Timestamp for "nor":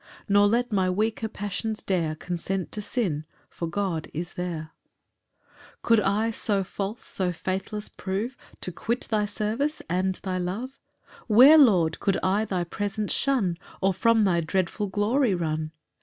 0.27-0.47